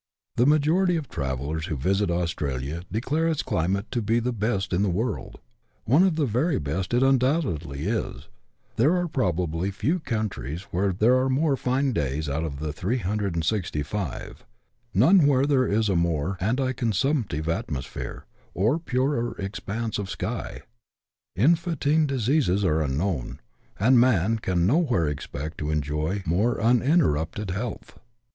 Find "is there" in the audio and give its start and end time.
7.85-8.95